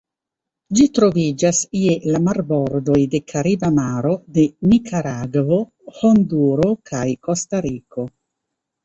Ĝi 0.77 0.85
troviĝas 0.99 1.57
je 1.79 1.97
la 2.15 2.21
marbordoj 2.27 2.97
de 3.11 3.19
Kariba 3.33 3.69
Maro 3.75 4.13
de 4.39 4.47
Nikaragvo, 4.71 5.61
Honduro, 5.99 6.71
kaj 6.93 7.03
Kostariko. 7.29 8.07